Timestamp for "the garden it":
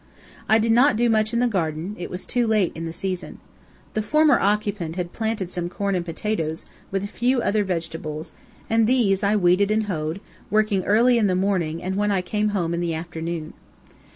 1.37-2.09